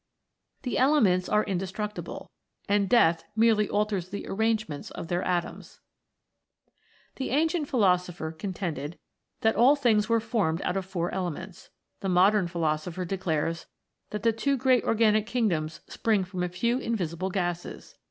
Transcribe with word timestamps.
The 0.63 0.79
elements 0.79 1.29
are 1.29 1.43
indestructible, 1.43 2.31
and 2.67 2.89
death 2.89 3.23
merely 3.35 3.69
alters 3.69 4.09
the 4.09 4.25
arrangement 4.27 4.89
of 4.93 5.09
their 5.09 5.21
atoms. 5.21 5.79
The 7.17 7.29
ancient 7.29 7.67
philosopher 7.67 8.31
contended 8.31 8.97
that 9.41 9.55
all 9.55 9.75
things 9.75 10.09
were 10.09 10.19
formed 10.19 10.59
out 10.63 10.75
of 10.75 10.85
four 10.87 11.11
elements: 11.13 11.69
the 11.99 12.09
modern 12.09 12.47
philosopher 12.47 13.05
declares 13.05 13.67
that 14.09 14.23
the 14.23 14.33
two 14.33 14.57
great 14.57 14.83
organic 14.85 15.27
kingdoms 15.27 15.81
spring 15.87 16.23
from 16.23 16.41
a 16.41 16.49
few 16.49 16.79
invisible 16.79 17.29
gases. 17.29 17.93